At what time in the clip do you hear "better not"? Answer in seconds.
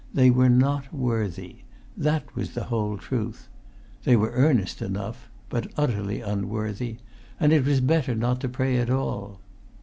7.81-8.39